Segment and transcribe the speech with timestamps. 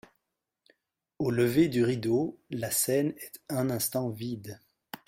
[1.19, 4.59] Au lever du rideau, la scène est un instant vide.